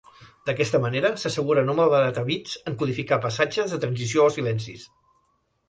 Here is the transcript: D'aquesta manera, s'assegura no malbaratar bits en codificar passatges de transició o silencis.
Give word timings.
D'aquesta 0.49 0.79
manera, 0.85 1.11
s'assegura 1.23 1.65
no 1.67 1.75
malbaratar 1.81 2.25
bits 2.31 2.57
en 2.71 2.79
codificar 2.81 3.21
passatges 3.29 3.77
de 3.77 3.81
transició 3.87 4.27
o 4.31 4.35
silencis. 4.39 4.91